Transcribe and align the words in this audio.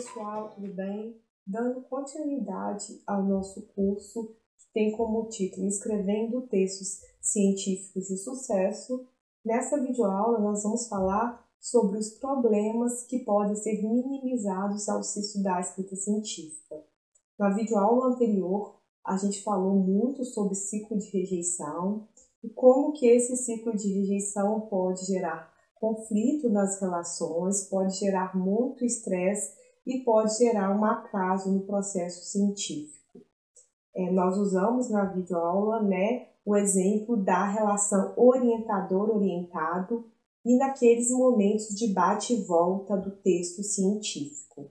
pessoal, 0.00 0.48
tudo 0.54 0.72
bem? 0.72 1.20
Dando 1.46 1.82
continuidade 1.82 3.02
ao 3.06 3.22
nosso 3.22 3.66
curso, 3.74 4.34
que 4.56 4.72
tem 4.72 4.92
como 4.92 5.28
título 5.28 5.66
Escrevendo 5.66 6.46
Textos 6.48 7.02
Científicos 7.20 8.06
de 8.08 8.16
Sucesso, 8.16 9.06
nessa 9.44 9.78
videoaula 9.78 10.38
nós 10.38 10.62
vamos 10.62 10.88
falar 10.88 11.46
sobre 11.60 11.98
os 11.98 12.14
problemas 12.14 13.02
que 13.02 13.18
podem 13.18 13.54
ser 13.56 13.82
minimizados 13.82 14.88
ao 14.88 15.02
se 15.02 15.20
estudar 15.20 15.58
a 15.58 15.60
escrita 15.60 15.94
científica. 15.94 16.82
Na 17.38 17.50
videoaula 17.50 18.06
anterior, 18.14 18.80
a 19.04 19.18
gente 19.18 19.42
falou 19.42 19.74
muito 19.74 20.24
sobre 20.24 20.54
ciclo 20.54 20.98
de 20.98 21.10
rejeição 21.10 22.08
e 22.42 22.48
como 22.48 22.92
que 22.94 23.06
esse 23.06 23.36
ciclo 23.36 23.76
de 23.76 23.92
rejeição 23.92 24.62
pode 24.62 25.04
gerar 25.04 25.52
conflito 25.74 26.48
nas 26.48 26.80
relações, 26.80 27.64
pode 27.64 27.98
gerar 27.98 28.34
muito 28.34 28.82
estresse 28.82 29.59
e 29.86 29.98
pode 30.04 30.36
gerar 30.38 30.76
um 30.76 30.84
atraso 30.84 31.50
no 31.50 31.60
processo 31.60 32.24
científico. 32.24 33.20
É, 33.94 34.10
nós 34.10 34.36
usamos 34.36 34.90
na 34.90 35.04
videoaula 35.04 35.82
né, 35.82 36.28
o 36.44 36.56
exemplo 36.56 37.16
da 37.16 37.44
relação 37.46 38.12
orientador-orientado 38.16 40.04
e 40.44 40.56
naqueles 40.56 41.10
momentos 41.10 41.68
de 41.68 41.92
bate 41.92 42.34
e 42.34 42.44
volta 42.44 42.96
do 42.96 43.10
texto 43.10 43.62
científico. 43.62 44.70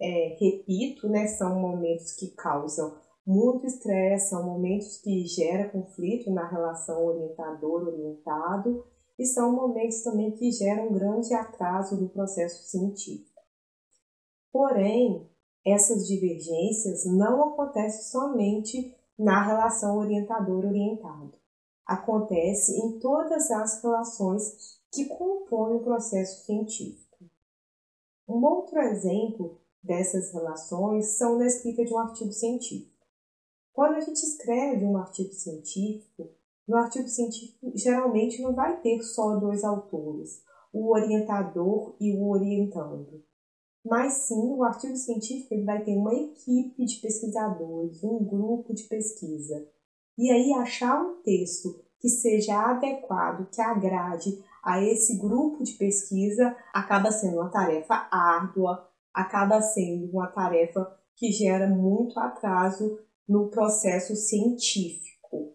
É, 0.00 0.36
repito, 0.40 1.08
né, 1.08 1.26
são 1.26 1.58
momentos 1.60 2.12
que 2.12 2.28
causam 2.28 2.96
muito 3.26 3.66
estresse, 3.66 4.30
são 4.30 4.44
momentos 4.44 4.98
que 4.98 5.26
geram 5.26 5.68
conflito 5.70 6.30
na 6.30 6.48
relação 6.48 7.04
orientador-orientado 7.04 8.84
e 9.18 9.26
são 9.26 9.52
momentos 9.52 10.02
também 10.02 10.30
que 10.30 10.50
geram 10.50 10.92
grande 10.92 11.34
atraso 11.34 12.00
no 12.00 12.08
processo 12.08 12.70
científico. 12.70 13.27
Porém, 14.58 15.24
essas 15.64 16.08
divergências 16.08 17.04
não 17.04 17.44
acontecem 17.44 18.02
somente 18.02 18.92
na 19.16 19.40
relação 19.40 19.96
orientador-orientado. 19.98 21.32
Acontece 21.86 22.72
em 22.72 22.98
todas 22.98 23.52
as 23.52 23.80
relações 23.80 24.80
que 24.90 25.04
compõem 25.04 25.76
o 25.76 25.84
processo 25.84 26.44
científico. 26.44 27.24
Um 28.26 28.44
outro 28.44 28.80
exemplo 28.80 29.60
dessas 29.80 30.32
relações 30.32 31.06
são 31.16 31.38
na 31.38 31.46
escrita 31.46 31.84
de 31.84 31.94
um 31.94 31.98
artigo 31.98 32.32
científico. 32.32 33.06
Quando 33.72 33.94
a 33.94 34.00
gente 34.00 34.24
escreve 34.24 34.84
um 34.84 34.96
artigo 34.96 35.32
científico, 35.34 36.30
no 36.66 36.78
artigo 36.78 37.06
científico 37.06 37.70
geralmente 37.76 38.42
não 38.42 38.56
vai 38.56 38.80
ter 38.80 39.00
só 39.04 39.36
dois 39.36 39.62
autores, 39.62 40.42
o 40.72 40.92
orientador 40.92 41.94
e 42.00 42.12
o 42.16 42.28
orientando. 42.28 43.27
Mas 43.88 44.12
sim, 44.24 44.52
o 44.52 44.62
artigo 44.62 44.96
científico 44.96 45.54
ele 45.54 45.64
vai 45.64 45.82
ter 45.82 45.96
uma 45.96 46.12
equipe 46.14 46.84
de 46.84 46.96
pesquisadores, 46.96 48.04
um 48.04 48.22
grupo 48.22 48.74
de 48.74 48.84
pesquisa. 48.84 49.66
E 50.16 50.30
aí 50.30 50.52
achar 50.52 51.00
um 51.00 51.22
texto 51.22 51.80
que 51.98 52.08
seja 52.08 52.70
adequado, 52.70 53.48
que 53.50 53.60
agrade 53.60 54.44
a 54.62 54.82
esse 54.82 55.16
grupo 55.16 55.64
de 55.64 55.72
pesquisa, 55.72 56.54
acaba 56.72 57.10
sendo 57.10 57.36
uma 57.38 57.50
tarefa 57.50 58.08
árdua, 58.10 58.88
acaba 59.14 59.60
sendo 59.62 60.10
uma 60.10 60.26
tarefa 60.26 60.94
que 61.16 61.32
gera 61.32 61.68
muito 61.68 62.18
atraso 62.20 62.98
no 63.26 63.48
processo 63.48 64.14
científico. 64.14 65.54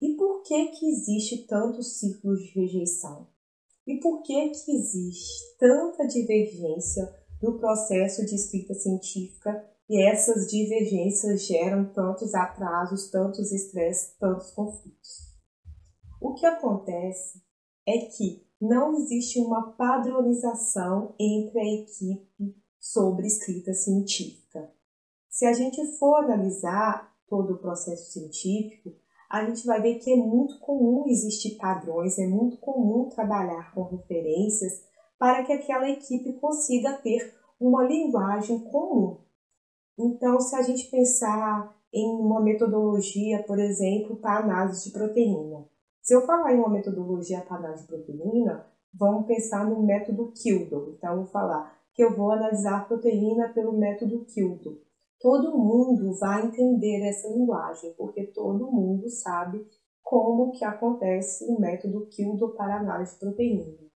E 0.00 0.14
por 0.14 0.42
que 0.42 0.68
que 0.68 0.86
existe 0.86 1.46
tantos 1.46 1.98
ciclos 1.98 2.40
de 2.40 2.60
rejeição? 2.60 3.26
E 3.88 3.98
por 4.00 4.20
que 4.20 4.50
que 4.50 4.70
existe 4.76 5.56
tanta 5.58 6.06
divergência 6.06 7.10
no 7.42 7.58
processo 7.58 8.22
de 8.26 8.34
escrita 8.34 8.74
científica 8.74 9.66
e 9.88 10.06
essas 10.06 10.46
divergências 10.46 11.46
geram 11.46 11.90
tantos 11.94 12.34
atrasos, 12.34 13.10
tantos 13.10 13.50
estresses, 13.50 14.14
tantos 14.18 14.50
conflitos? 14.50 15.32
O 16.20 16.34
que 16.34 16.44
acontece 16.44 17.42
é 17.86 17.96
que 17.96 18.46
não 18.60 18.94
existe 18.98 19.40
uma 19.40 19.72
padronização 19.72 21.14
entre 21.18 21.58
a 21.58 21.74
equipe 21.80 22.54
sobre 22.78 23.26
escrita 23.26 23.72
científica. 23.72 24.70
Se 25.30 25.46
a 25.46 25.54
gente 25.54 25.82
for 25.98 26.24
analisar 26.24 27.16
todo 27.26 27.54
o 27.54 27.58
processo 27.58 28.12
científico, 28.12 28.90
a 29.28 29.44
gente 29.44 29.66
vai 29.66 29.80
ver 29.82 29.98
que 29.98 30.10
é 30.10 30.16
muito 30.16 30.58
comum 30.58 31.04
existir 31.06 31.56
padrões, 31.56 32.18
é 32.18 32.26
muito 32.26 32.56
comum 32.56 33.08
trabalhar 33.10 33.74
com 33.74 33.82
referências 33.82 34.82
para 35.18 35.44
que 35.44 35.52
aquela 35.52 35.88
equipe 35.90 36.32
consiga 36.34 36.94
ter 36.94 37.34
uma 37.60 37.84
linguagem 37.84 38.60
comum. 38.60 39.18
Então, 39.98 40.40
se 40.40 40.54
a 40.56 40.62
gente 40.62 40.88
pensar 40.90 41.76
em 41.92 42.20
uma 42.20 42.40
metodologia, 42.40 43.42
por 43.42 43.58
exemplo, 43.58 44.16
para 44.16 44.38
análise 44.38 44.84
de 44.84 44.92
proteína. 44.92 45.68
Se 46.00 46.14
eu 46.14 46.24
falar 46.24 46.54
em 46.54 46.58
uma 46.58 46.68
metodologia 46.68 47.40
para 47.40 47.56
análise 47.56 47.82
de 47.82 47.88
proteína, 47.88 48.66
vamos 48.94 49.26
pensar 49.26 49.68
no 49.68 49.82
método 49.82 50.32
Kildo. 50.32 50.94
Então, 50.96 51.10
eu 51.10 51.16
vou 51.18 51.26
falar 51.26 51.76
que 51.92 52.02
eu 52.02 52.16
vou 52.16 52.30
analisar 52.30 52.78
a 52.78 52.84
proteína 52.84 53.48
pelo 53.48 53.76
método 53.76 54.24
Kildo 54.26 54.87
todo 55.20 55.58
mundo 55.58 56.14
vai 56.18 56.46
entender 56.46 57.02
essa 57.08 57.28
linguagem, 57.28 57.92
porque 57.94 58.26
todo 58.26 58.70
mundo 58.70 59.08
sabe 59.08 59.66
como 60.02 60.52
que 60.52 60.64
acontece 60.64 61.44
o 61.44 61.60
método 61.60 62.06
Kildo 62.06 62.54
para 62.54 62.80
análise 62.80 63.14
de 63.14 63.20
proteína. 63.20 63.88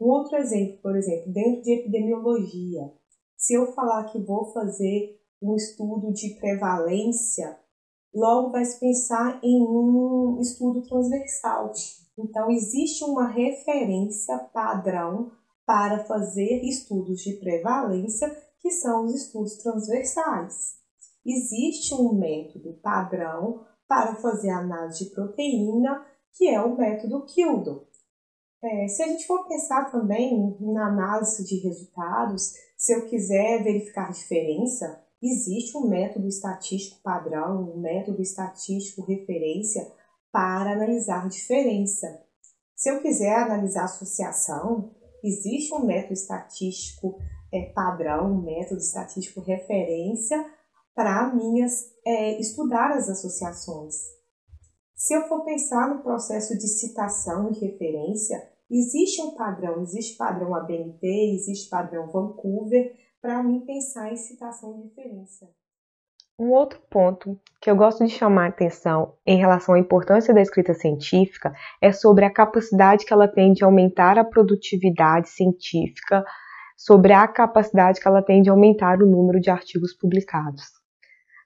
Um 0.00 0.06
outro 0.06 0.36
exemplo, 0.36 0.78
por 0.82 0.96
exemplo, 0.96 1.32
dentro 1.32 1.62
de 1.62 1.72
epidemiologia, 1.72 2.92
se 3.36 3.54
eu 3.54 3.72
falar 3.72 4.04
que 4.04 4.18
vou 4.18 4.46
fazer 4.46 5.20
um 5.40 5.54
estudo 5.54 6.12
de 6.12 6.34
prevalência, 6.40 7.58
logo 8.14 8.50
vai 8.50 8.64
se 8.64 8.80
pensar 8.80 9.40
em 9.42 9.60
um 9.62 10.40
estudo 10.40 10.82
transversal. 10.82 11.72
Então, 12.18 12.50
existe 12.50 13.04
uma 13.04 13.28
referência 13.28 14.36
padrão 14.52 15.30
para 15.64 16.04
fazer 16.04 16.62
estudos 16.64 17.20
de 17.20 17.34
prevalência 17.34 18.28
que 18.60 18.70
são 18.70 19.04
os 19.04 19.14
estudos 19.14 19.56
transversais. 19.58 20.78
Existe 21.24 21.94
um 21.94 22.14
método 22.14 22.74
padrão 22.82 23.64
para 23.86 24.14
fazer 24.16 24.50
análise 24.50 25.04
de 25.04 25.10
proteína, 25.10 26.04
que 26.32 26.48
é 26.48 26.60
o 26.60 26.76
método 26.76 27.24
Kildo. 27.24 27.86
É, 28.62 28.88
se 28.88 29.02
a 29.02 29.06
gente 29.06 29.26
for 29.26 29.46
pensar 29.46 29.90
também 29.90 30.56
na 30.60 30.88
análise 30.88 31.44
de 31.44 31.56
resultados, 31.60 32.52
se 32.76 32.92
eu 32.92 33.08
quiser 33.08 33.62
verificar 33.62 34.10
diferença, 34.10 35.00
existe 35.22 35.76
um 35.76 35.88
método 35.88 36.26
estatístico 36.26 37.00
padrão, 37.02 37.72
um 37.72 37.80
método 37.80 38.20
estatístico 38.20 39.02
referência 39.02 39.90
para 40.32 40.72
analisar 40.72 41.28
diferença. 41.28 42.06
Se 42.74 42.90
eu 42.90 43.00
quiser 43.00 43.34
analisar 43.34 43.84
associação, 43.84 44.94
existe 45.22 45.74
um 45.74 45.84
método 45.84 46.14
estatístico 46.14 47.18
é, 47.52 47.72
padrão, 47.72 48.42
método 48.42 48.80
estatístico 48.80 49.40
referência 49.40 50.44
para 50.94 51.32
minhas 51.34 51.84
é, 52.04 52.40
estudar 52.40 52.90
as 52.92 53.08
associações. 53.08 53.94
Se 54.94 55.14
eu 55.14 55.28
for 55.28 55.44
pensar 55.44 55.88
no 55.88 56.02
processo 56.02 56.58
de 56.58 56.66
citação 56.66 57.50
e 57.52 57.58
referência, 57.58 58.36
existe 58.68 59.22
um 59.22 59.36
padrão, 59.36 59.80
existe 59.80 60.16
padrão 60.16 60.54
ABNT, 60.54 61.06
existe 61.34 61.70
padrão 61.70 62.10
Vancouver, 62.10 62.96
para 63.22 63.42
mim 63.42 63.60
pensar 63.60 64.12
em 64.12 64.16
citação 64.16 64.76
e 64.76 64.88
referência. 64.88 65.48
Um 66.40 66.50
outro 66.50 66.80
ponto 66.88 67.38
que 67.60 67.68
eu 67.68 67.74
gosto 67.74 68.04
de 68.04 68.10
chamar 68.10 68.46
a 68.46 68.48
atenção 68.48 69.14
em 69.26 69.36
relação 69.36 69.74
à 69.74 69.78
importância 69.78 70.32
da 70.32 70.40
escrita 70.40 70.72
científica 70.72 71.52
é 71.80 71.90
sobre 71.90 72.24
a 72.24 72.32
capacidade 72.32 73.04
que 73.04 73.12
ela 73.12 73.26
tem 73.26 73.52
de 73.52 73.64
aumentar 73.64 74.18
a 74.18 74.24
produtividade 74.24 75.28
científica 75.28 76.24
sobre 76.78 77.12
a 77.12 77.26
capacidade 77.26 78.00
que 78.00 78.06
ela 78.06 78.22
tem 78.22 78.40
de 78.40 78.48
aumentar 78.48 79.02
o 79.02 79.06
número 79.06 79.40
de 79.40 79.50
artigos 79.50 79.92
publicados. 79.92 80.62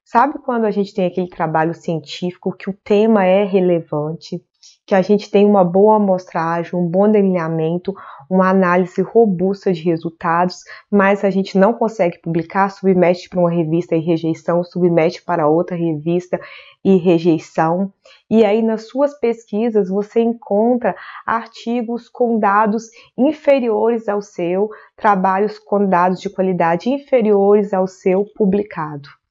Sabe 0.05 0.39
quando 0.39 0.67
a 0.67 0.71
gente 0.71 0.93
tem 0.93 1.07
aquele 1.07 1.29
trabalho 1.29 1.73
científico 1.73 2.55
que 2.55 2.69
o 2.69 2.79
tema 2.85 3.25
é 3.25 3.43
relevante, 3.43 4.45
que 4.87 4.95
a 4.95 5.03
gente 5.03 5.31
tem 5.31 5.47
uma 5.47 5.65
boa 5.65 5.97
amostragem, 5.97 6.79
um 6.79 6.87
bom 6.87 7.11
delineamento, 7.11 7.95
uma 8.29 8.51
análise 8.51 9.01
robusta 9.03 9.73
de 9.73 9.83
resultados, 9.83 10.59
mas 10.91 11.25
a 11.25 11.31
gente 11.31 11.59
não 11.59 11.73
consegue 11.73 12.21
publicar, 12.21 12.69
submete 12.71 13.29
para 13.29 13.41
uma 13.41 13.51
revista 13.51 13.95
e 13.95 14.01
rejeição, 14.01 14.63
submete 14.65 15.23
para 15.23 15.49
outra 15.49 15.77
revista 15.77 16.41
e 16.85 16.97
rejeição. 16.97 17.93
E 18.29 18.45
aí 18.45 18.63
nas 18.63 18.89
suas 18.89 19.19
pesquisas 19.19 19.89
você 19.89 20.21
encontra 20.21 20.95
artigos 21.27 22.09
com 22.09 22.39
dados 22.39 22.85
inferiores 23.17 24.09
ao 24.09 24.23
seu, 24.23 24.69
trabalhos 24.97 25.59
com 25.59 25.87
dados 25.87 26.21
de 26.21 26.31
qualidade 26.31 26.89
inferiores 26.89 27.73
ao 27.73 27.87
seu 27.87 28.25
publicado. 28.37 29.22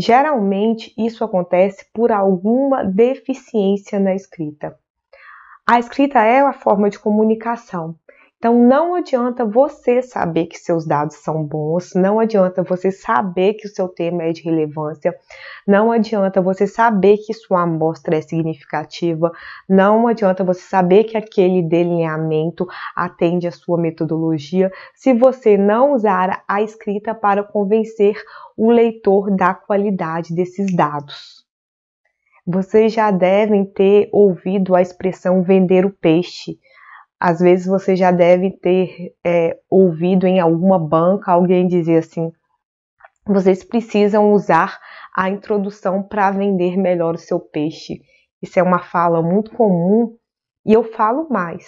Geralmente 0.00 0.94
isso 0.96 1.24
acontece 1.24 1.84
por 1.92 2.12
alguma 2.12 2.84
deficiência 2.84 3.98
na 3.98 4.14
escrita. 4.14 4.78
A 5.68 5.80
escrita 5.80 6.22
é 6.22 6.40
uma 6.40 6.52
forma 6.52 6.88
de 6.88 7.00
comunicação 7.00 7.96
Então 8.38 8.56
não 8.56 8.94
adianta 8.94 9.44
você 9.44 10.00
saber 10.00 10.46
que 10.46 10.56
seus 10.56 10.86
dados 10.86 11.16
são 11.16 11.42
bons, 11.42 11.92
não 11.96 12.20
adianta 12.20 12.62
você 12.62 12.92
saber 12.92 13.54
que 13.54 13.66
o 13.66 13.68
seu 13.68 13.88
tema 13.88 14.22
é 14.22 14.32
de 14.32 14.42
relevância, 14.42 15.12
não 15.66 15.90
adianta 15.90 16.40
você 16.40 16.64
saber 16.64 17.16
que 17.16 17.34
sua 17.34 17.62
amostra 17.62 18.16
é 18.16 18.20
significativa, 18.20 19.32
não 19.68 20.06
adianta 20.06 20.44
você 20.44 20.60
saber 20.60 21.02
que 21.02 21.16
aquele 21.16 21.62
delineamento 21.62 22.64
atende 22.94 23.48
à 23.48 23.50
sua 23.50 23.76
metodologia, 23.76 24.70
se 24.94 25.12
você 25.12 25.58
não 25.58 25.94
usar 25.94 26.44
a 26.46 26.62
escrita 26.62 27.12
para 27.16 27.42
convencer 27.42 28.22
o 28.56 28.70
leitor 28.70 29.34
da 29.34 29.52
qualidade 29.52 30.32
desses 30.32 30.72
dados. 30.76 31.44
Vocês 32.46 32.92
já 32.92 33.10
devem 33.10 33.64
ter 33.64 34.08
ouvido 34.12 34.76
a 34.76 34.80
expressão 34.80 35.42
vender 35.42 35.84
o 35.84 35.90
peixe. 35.90 36.56
Às 37.20 37.40
vezes 37.40 37.66
você 37.66 37.96
já 37.96 38.12
deve 38.12 38.50
ter 38.50 39.14
é, 39.24 39.58
ouvido 39.68 40.26
em 40.26 40.38
alguma 40.38 40.78
banca 40.78 41.32
alguém 41.32 41.66
dizer 41.66 41.98
assim: 41.98 42.30
vocês 43.26 43.64
precisam 43.64 44.32
usar 44.32 44.78
a 45.14 45.28
introdução 45.28 46.02
para 46.02 46.30
vender 46.30 46.76
melhor 46.76 47.14
o 47.14 47.18
seu 47.18 47.40
peixe. 47.40 48.00
Isso 48.40 48.58
é 48.58 48.62
uma 48.62 48.78
fala 48.78 49.20
muito 49.20 49.50
comum 49.50 50.16
e 50.64 50.72
eu 50.72 50.84
falo 50.84 51.28
mais. 51.28 51.66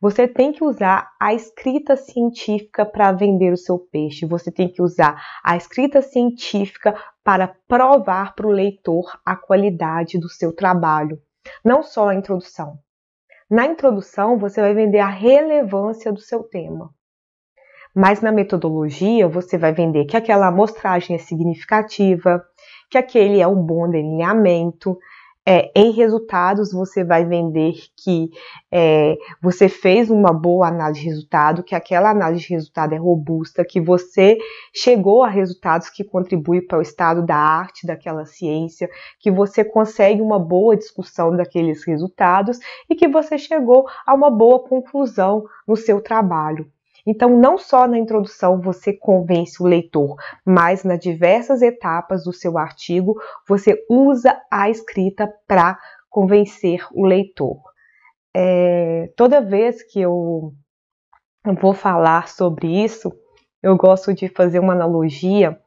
Você 0.00 0.26
tem 0.26 0.50
que 0.50 0.64
usar 0.64 1.10
a 1.20 1.34
escrita 1.34 1.94
científica 1.94 2.86
para 2.86 3.12
vender 3.12 3.52
o 3.52 3.56
seu 3.56 3.78
peixe. 3.78 4.24
Você 4.24 4.50
tem 4.50 4.66
que 4.66 4.80
usar 4.80 5.22
a 5.44 5.58
escrita 5.58 6.00
científica 6.00 6.94
para 7.22 7.54
provar 7.68 8.34
para 8.34 8.46
o 8.46 8.50
leitor 8.50 9.20
a 9.26 9.36
qualidade 9.36 10.18
do 10.18 10.28
seu 10.30 10.54
trabalho. 10.56 11.20
Não 11.62 11.82
só 11.82 12.08
a 12.08 12.14
introdução. 12.14 12.78
Na 13.50 13.66
introdução, 13.66 14.38
você 14.38 14.60
vai 14.60 14.72
vender 14.72 15.00
a 15.00 15.08
relevância 15.08 16.12
do 16.12 16.20
seu 16.20 16.44
tema. 16.44 16.94
Mas 17.92 18.20
na 18.20 18.30
metodologia, 18.30 19.26
você 19.26 19.58
vai 19.58 19.72
vender 19.72 20.04
que 20.04 20.16
aquela 20.16 20.46
amostragem 20.46 21.16
é 21.16 21.18
significativa, 21.18 22.40
que 22.88 22.96
aquele 22.96 23.40
é 23.40 23.48
um 23.48 23.60
bom 23.60 23.90
delineamento, 23.90 24.96
é, 25.46 25.70
em 25.74 25.90
resultados, 25.92 26.72
você 26.72 27.02
vai 27.02 27.24
vender 27.24 27.74
que 27.96 28.30
é, 28.70 29.16
você 29.42 29.68
fez 29.68 30.10
uma 30.10 30.32
boa 30.32 30.68
análise 30.68 31.00
de 31.00 31.06
resultado, 31.06 31.62
que 31.62 31.74
aquela 31.74 32.10
análise 32.10 32.46
de 32.46 32.54
resultado 32.54 32.94
é 32.94 32.98
robusta, 32.98 33.64
que 33.64 33.80
você 33.80 34.36
chegou 34.74 35.22
a 35.22 35.28
resultados 35.28 35.88
que 35.88 36.04
contribuem 36.04 36.64
para 36.66 36.78
o 36.78 36.82
estado 36.82 37.24
da 37.24 37.36
arte 37.36 37.86
daquela 37.86 38.26
ciência, 38.26 38.88
que 39.18 39.30
você 39.30 39.64
consegue 39.64 40.20
uma 40.20 40.38
boa 40.38 40.76
discussão 40.76 41.34
daqueles 41.34 41.84
resultados 41.84 42.58
e 42.88 42.94
que 42.94 43.08
você 43.08 43.38
chegou 43.38 43.86
a 44.06 44.14
uma 44.14 44.30
boa 44.30 44.62
conclusão 44.62 45.44
no 45.66 45.76
seu 45.76 46.00
trabalho. 46.02 46.70
Então, 47.06 47.36
não 47.38 47.58
só 47.58 47.86
na 47.86 47.98
introdução 47.98 48.60
você 48.60 48.92
convence 48.92 49.62
o 49.62 49.66
leitor, 49.66 50.16
mas 50.44 50.84
nas 50.84 50.98
diversas 50.98 51.62
etapas 51.62 52.24
do 52.24 52.32
seu 52.32 52.58
artigo 52.58 53.14
você 53.48 53.84
usa 53.88 54.40
a 54.50 54.68
escrita 54.68 55.32
para 55.46 55.78
convencer 56.08 56.86
o 56.92 57.06
leitor. 57.06 57.60
É, 58.34 59.12
toda 59.16 59.40
vez 59.40 59.82
que 59.82 60.00
eu 60.00 60.52
vou 61.60 61.72
falar 61.74 62.28
sobre 62.28 62.68
isso, 62.84 63.12
eu 63.62 63.76
gosto 63.76 64.12
de 64.12 64.28
fazer 64.28 64.58
uma 64.58 64.72
analogia 64.72 65.58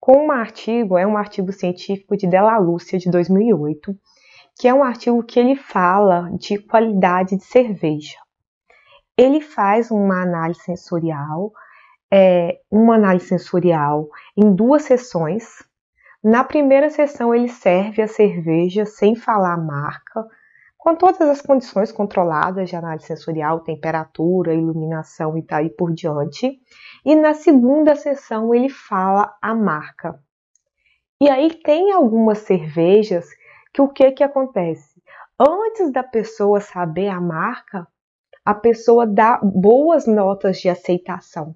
com 0.00 0.26
um 0.26 0.32
artigo, 0.32 0.98
é 0.98 1.06
um 1.06 1.16
artigo 1.16 1.52
científico 1.52 2.16
de 2.16 2.26
Della 2.26 2.58
Lúcia 2.58 2.98
de 2.98 3.08
2008, 3.08 3.96
que 4.58 4.66
é 4.66 4.74
um 4.74 4.82
artigo 4.82 5.22
que 5.22 5.38
ele 5.38 5.54
fala 5.54 6.30
de 6.38 6.58
qualidade 6.58 7.36
de 7.36 7.44
cerveja 7.44 8.16
ele 9.22 9.40
faz 9.40 9.90
uma 9.90 10.22
análise 10.22 10.60
sensorial, 10.60 11.52
é, 12.12 12.60
uma 12.70 12.96
análise 12.96 13.26
sensorial 13.26 14.08
em 14.36 14.54
duas 14.54 14.82
sessões. 14.82 15.62
Na 16.22 16.44
primeira 16.44 16.90
sessão, 16.90 17.34
ele 17.34 17.48
serve 17.48 18.02
a 18.02 18.08
cerveja 18.08 18.84
sem 18.84 19.14
falar 19.14 19.54
a 19.54 19.56
marca, 19.58 20.26
com 20.76 20.96
todas 20.96 21.20
as 21.20 21.40
condições 21.40 21.92
controladas 21.92 22.68
de 22.68 22.74
análise 22.74 23.06
sensorial, 23.06 23.60
temperatura, 23.60 24.52
iluminação 24.52 25.38
e 25.38 25.42
daí 25.42 25.70
por 25.70 25.92
diante. 25.92 26.58
E 27.04 27.14
na 27.14 27.34
segunda 27.34 27.94
sessão, 27.94 28.52
ele 28.52 28.68
fala 28.68 29.32
a 29.40 29.54
marca. 29.54 30.18
E 31.20 31.30
aí 31.30 31.54
tem 31.62 31.92
algumas 31.92 32.38
cervejas 32.38 33.26
que 33.72 33.80
o 33.80 33.88
que 33.88 34.10
que 34.10 34.24
acontece? 34.24 35.00
Antes 35.38 35.92
da 35.92 36.02
pessoa 36.02 36.60
saber 36.60 37.08
a 37.08 37.20
marca, 37.20 37.86
a 38.44 38.54
pessoa 38.54 39.06
dá 39.06 39.38
boas 39.42 40.06
notas 40.06 40.58
de 40.58 40.68
aceitação. 40.68 41.54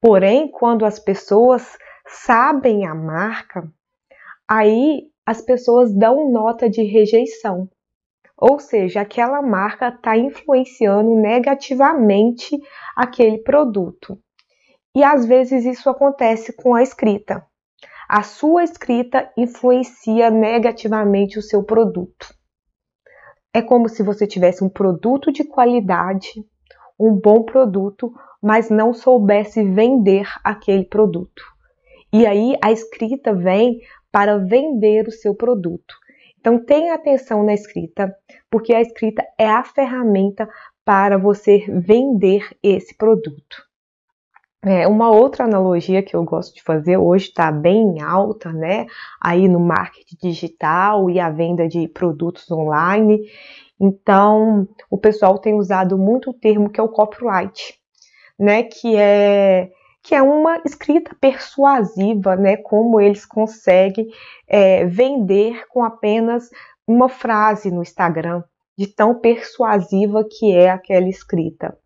Porém, 0.00 0.50
quando 0.50 0.84
as 0.84 0.98
pessoas 0.98 1.76
sabem 2.06 2.86
a 2.86 2.94
marca, 2.94 3.70
aí 4.48 5.08
as 5.24 5.40
pessoas 5.40 5.94
dão 5.94 6.30
nota 6.30 6.68
de 6.68 6.82
rejeição. 6.82 7.68
Ou 8.36 8.58
seja, 8.58 9.00
aquela 9.00 9.40
marca 9.40 9.88
está 9.88 10.16
influenciando 10.16 11.14
negativamente 11.14 12.58
aquele 12.96 13.38
produto. 13.38 14.18
E 14.94 15.02
às 15.04 15.24
vezes 15.24 15.64
isso 15.64 15.88
acontece 15.88 16.52
com 16.52 16.74
a 16.74 16.82
escrita. 16.82 17.46
A 18.08 18.22
sua 18.22 18.64
escrita 18.64 19.32
influencia 19.38 20.28
negativamente 20.28 21.38
o 21.38 21.42
seu 21.42 21.62
produto. 21.62 22.34
É 23.54 23.60
como 23.60 23.88
se 23.88 24.02
você 24.02 24.26
tivesse 24.26 24.64
um 24.64 24.68
produto 24.68 25.30
de 25.30 25.44
qualidade, 25.44 26.44
um 26.98 27.14
bom 27.14 27.42
produto, 27.42 28.12
mas 28.40 28.70
não 28.70 28.94
soubesse 28.94 29.62
vender 29.62 30.26
aquele 30.42 30.84
produto. 30.84 31.42
E 32.12 32.26
aí 32.26 32.56
a 32.62 32.72
escrita 32.72 33.34
vem 33.34 33.80
para 34.10 34.38
vender 34.38 35.08
o 35.08 35.12
seu 35.12 35.34
produto. 35.34 35.94
Então 36.38 36.58
tenha 36.58 36.94
atenção 36.94 37.44
na 37.44 37.54
escrita, 37.54 38.14
porque 38.50 38.74
a 38.74 38.80
escrita 38.80 39.24
é 39.38 39.48
a 39.48 39.62
ferramenta 39.62 40.48
para 40.84 41.16
você 41.16 41.64
vender 41.68 42.48
esse 42.62 42.94
produto. 42.96 43.71
É, 44.64 44.86
uma 44.86 45.10
outra 45.10 45.44
analogia 45.44 46.02
que 46.04 46.14
eu 46.14 46.22
gosto 46.24 46.54
de 46.54 46.62
fazer 46.62 46.96
hoje 46.96 47.26
está 47.28 47.50
bem 47.50 48.00
alta, 48.00 48.52
né? 48.52 48.86
Aí 49.20 49.48
no 49.48 49.58
marketing 49.58 50.16
digital 50.22 51.10
e 51.10 51.18
a 51.18 51.28
venda 51.30 51.66
de 51.66 51.88
produtos 51.88 52.48
online. 52.50 53.20
Então, 53.80 54.68
o 54.88 54.96
pessoal 54.96 55.38
tem 55.38 55.54
usado 55.54 55.98
muito 55.98 56.30
o 56.30 56.34
termo 56.34 56.70
que 56.70 56.78
é 56.78 56.82
o 56.82 56.88
copyright, 56.88 57.74
né? 58.38 58.62
Que 58.62 58.96
é 58.96 59.70
que 60.04 60.14
é 60.14 60.22
uma 60.22 60.60
escrita 60.64 61.14
persuasiva, 61.20 62.36
né? 62.36 62.56
Como 62.56 63.00
eles 63.00 63.26
conseguem 63.26 64.08
é, 64.48 64.84
vender 64.86 65.66
com 65.68 65.84
apenas 65.84 66.50
uma 66.86 67.08
frase 67.08 67.70
no 67.70 67.82
Instagram, 67.82 68.42
de 68.78 68.86
tão 68.86 69.18
persuasiva 69.20 70.24
que 70.28 70.52
é 70.52 70.70
aquela 70.70 71.08
escrita. 71.08 71.76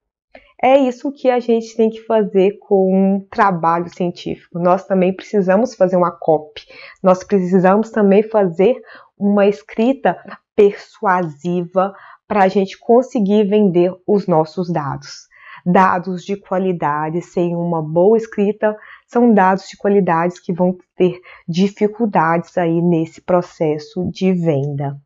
É 0.63 0.79
isso 0.79 1.13
que 1.13 1.29
a 1.29 1.39
gente 1.39 1.77
tem 1.77 1.91
que 1.91 2.01
fazer 2.01 2.59
com 2.61 2.91
um 2.95 3.27
trabalho 3.31 3.89
científico. 3.91 4.59
Nós 4.59 4.87
também 4.87 5.15
precisamos 5.15 5.75
fazer 5.75 5.97
uma 5.97 6.11
copy, 6.11 6.63
nós 7.03 7.23
precisamos 7.23 7.91
também 7.91 8.23
fazer 8.23 8.81
uma 9.19 9.47
escrita 9.47 10.17
persuasiva 10.55 11.95
para 12.27 12.45
a 12.45 12.49
gente 12.49 12.79
conseguir 12.79 13.45
vender 13.45 13.93
os 14.07 14.27
nossos 14.27 14.73
dados. 14.73 15.29
Dados 15.65 16.25
de 16.25 16.37
qualidade 16.37 17.21
sem 17.21 17.55
uma 17.55 17.83
boa 17.83 18.17
escrita 18.17 18.77
são 19.07 19.35
dados 19.35 19.69
de 19.69 19.77
qualidades 19.77 20.39
que 20.39 20.53
vão 20.53 20.79
ter 20.97 21.21
dificuldades 21.47 22.57
aí 22.57 22.81
nesse 22.81 23.21
processo 23.21 24.09
de 24.11 24.33
venda. 24.33 24.97